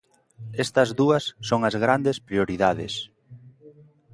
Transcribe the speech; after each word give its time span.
Estas 0.63 0.89
dúas 0.99 1.23
son 1.49 1.61
as 1.69 1.75
grandes 1.83 2.17
prioridades. 2.27 2.93